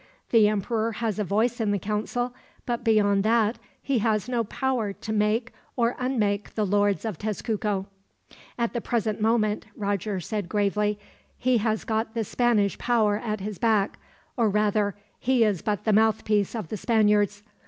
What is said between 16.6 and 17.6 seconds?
the Spaniards.